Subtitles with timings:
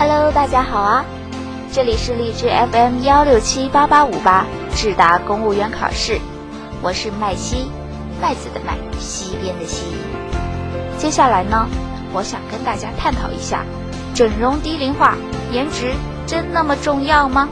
[0.00, 1.04] Hello，大家好啊！
[1.72, 6.20] 这里是荔枝 FM 幺六七八八五八智达公务员考试，
[6.80, 7.68] 我是麦西，
[8.22, 9.86] 麦子的麦，西边的西。
[10.98, 11.66] 接下来呢，
[12.12, 13.64] 我想跟大家探讨一下，
[14.14, 15.16] 整容低龄化，
[15.50, 15.92] 颜值
[16.28, 17.48] 真那么重要吗？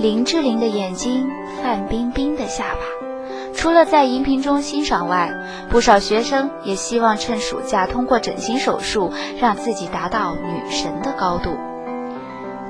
[0.00, 1.30] 林志玲的眼睛，
[1.62, 3.13] 范冰冰的下巴。
[3.52, 5.32] 除了在荧屏中欣赏外，
[5.68, 11.56] 不少学生也希望趁暑假通过整形手术，让自己达到女神的高度。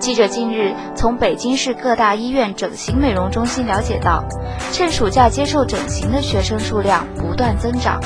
[0.00, 4.24] 记者近日从北京市各大医院整形美容中心了解到，
[4.72, 8.00] 趁暑假接受整形的学生数量不断增长，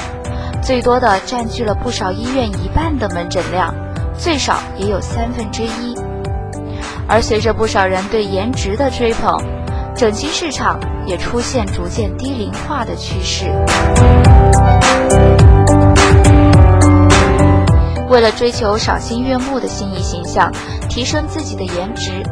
[0.63, 3.75] 最多的占据了不少医院一半的门诊量，
[4.17, 5.97] 最少也有三分之一。
[7.09, 9.41] 而随着不少人对颜值的追捧，
[9.99, 10.79] 整形市场。
[11.09, 13.47] 也出现逐渐低龄化的趋势。
[18.11, 20.53] 为了追求赏心悦目的心仪形象，
[20.91, 22.23] 提升自己的颜值，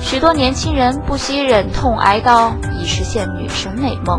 [0.00, 4.18] 许多年轻人不惜忍痛挨刀以实现女神美梦。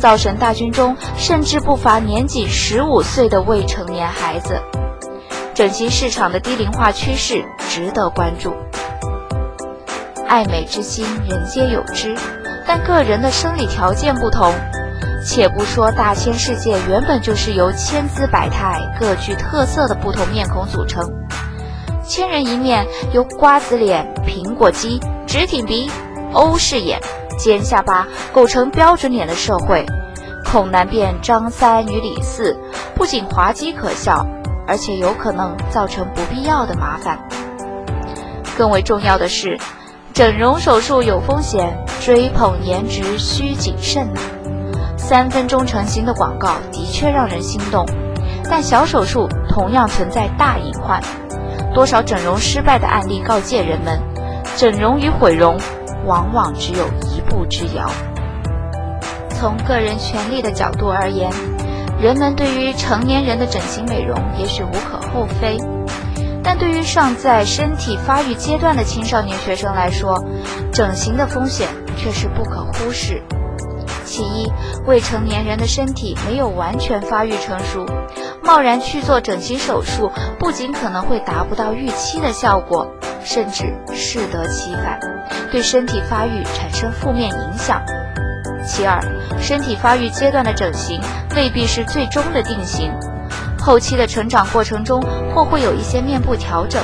[0.00, 4.58] 造神大军中，甚至不乏年仅十五岁的未成年孩子。
[5.54, 8.54] 整形市场的低龄化趋势值得关注。
[10.28, 12.14] 爱美之心，人皆有之。
[12.66, 14.52] 但个人的生理条件不同，
[15.24, 21.10] 且不说大千世界原本就是由千姿百态、各具特色的不同面孔组成，
[22.06, 25.90] 千人一面由瓜子脸、苹果肌、直挺鼻、
[26.34, 27.00] 欧式眼、
[27.38, 29.86] 尖下巴构成标准脸的社会，
[30.44, 32.54] 恐难辨张三与李四，
[32.94, 34.26] 不仅滑稽可笑，
[34.66, 37.18] 而且有可能造成不必要的麻烦。
[38.58, 39.58] 更为重要的是。
[40.18, 44.12] 整容手术有风险，追捧颜值需谨慎。
[44.96, 47.86] 三分钟成型的广告的确让人心动，
[48.50, 51.00] 但小手术同样存在大隐患。
[51.72, 54.02] 多少整容失败的案例告诫人们，
[54.56, 55.56] 整容与毁容
[56.04, 57.88] 往往只有一步之遥。
[59.30, 61.30] 从个人权利的角度而言，
[62.02, 65.56] 人们对于成年人的整形美容也许无可厚非。
[66.48, 70.24] 但对于尚在身体发育阶段的青少年学生来说，
[70.72, 73.22] 整形的风险却是不可忽视。
[74.06, 74.50] 其一，
[74.86, 77.84] 未成年人的身体没有完全发育成熟，
[78.42, 82.86] 贸然去做整形手术，不仅可能会达不到预期的效果，
[83.22, 84.98] 甚至适得其反，
[85.52, 87.82] 对身体发育产生负面影响。
[88.66, 88.98] 其二，
[89.38, 90.98] 身体发育阶段的整形
[91.36, 92.90] 未必是最终的定型。
[93.68, 94.98] 后期的成长过程中，
[95.34, 96.82] 或会有一些面部调整，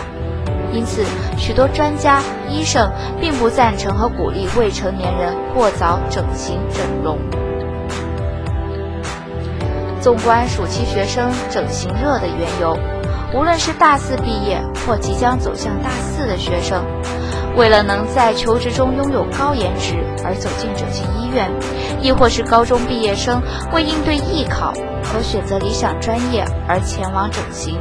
[0.70, 1.02] 因此
[1.38, 7.18] 许多专家、医生并不赞成和鼓励未成年人过早整形整容。
[9.98, 12.76] 纵观暑期学生整形热的缘由，
[13.34, 16.84] 无论是大四毕业或即将走向大四的学生。
[17.56, 19.94] 为了能在求职中拥有高颜值
[20.24, 21.50] 而走进整形医院，
[22.02, 23.40] 亦或是高中毕业生
[23.72, 24.72] 为应对艺考
[25.04, 27.78] 和选择理想专业而前往整形，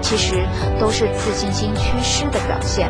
[0.00, 0.36] 其实
[0.80, 2.88] 都是自信心缺失的表现。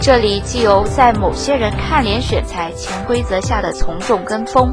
[0.00, 4.72] 这里既有在某些人看脸选材潜规则下的从众跟风，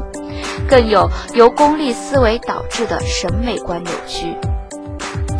[0.68, 4.36] 更有由功利思维导致的审美观扭曲。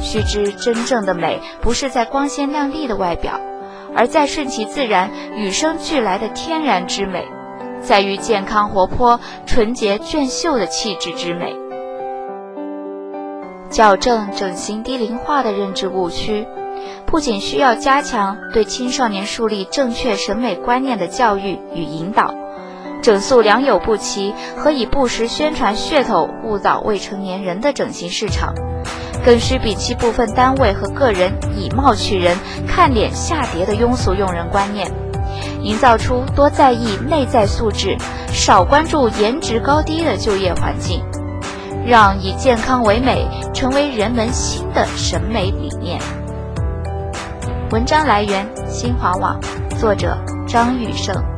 [0.00, 3.38] 须知，真正的美不是在光鲜亮丽的外表。
[3.96, 7.24] 而在顺其自然、与生俱来的天然之美，
[7.80, 11.56] 在于健康活泼、纯洁隽秀的气质之美。
[13.70, 16.46] 矫正整形低龄化的认知误区，
[17.04, 22.32] 不仅需要加强对青少年树立正确审美观念的教育与引导，
[23.02, 28.54] 整肃良莠不齐和以不实宣传噱头误导未成年人的整形市场。
[29.26, 34.88] 更需摒弃部分单位和个人以貌取人、看脸下跌的庸俗用人观念，
[35.62, 37.96] 营造出多在意内在素质、
[38.28, 41.02] 少关注颜值高低的就业环境，
[41.84, 46.00] 让以健康为美成为人们新的审美理念。
[47.72, 49.40] 文章来源：新华网，
[49.76, 51.35] 作者张玉胜。